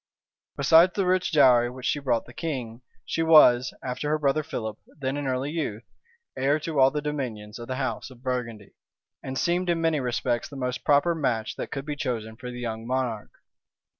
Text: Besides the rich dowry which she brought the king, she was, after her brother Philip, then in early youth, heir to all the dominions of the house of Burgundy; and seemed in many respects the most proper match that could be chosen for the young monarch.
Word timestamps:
Besides 0.57 0.93
the 0.95 1.05
rich 1.05 1.31
dowry 1.31 1.69
which 1.69 1.85
she 1.85 1.99
brought 1.99 2.25
the 2.25 2.33
king, 2.33 2.81
she 3.05 3.21
was, 3.21 3.71
after 3.83 4.09
her 4.09 4.17
brother 4.17 4.41
Philip, 4.41 4.79
then 4.97 5.15
in 5.15 5.27
early 5.27 5.51
youth, 5.51 5.83
heir 6.35 6.59
to 6.61 6.79
all 6.79 6.89
the 6.89 7.03
dominions 7.03 7.59
of 7.59 7.67
the 7.67 7.75
house 7.75 8.09
of 8.09 8.23
Burgundy; 8.23 8.73
and 9.21 9.37
seemed 9.37 9.69
in 9.69 9.79
many 9.79 9.99
respects 9.99 10.49
the 10.49 10.55
most 10.55 10.83
proper 10.83 11.13
match 11.13 11.55
that 11.57 11.69
could 11.69 11.85
be 11.85 11.95
chosen 11.95 12.35
for 12.35 12.49
the 12.49 12.59
young 12.59 12.87
monarch. 12.87 13.29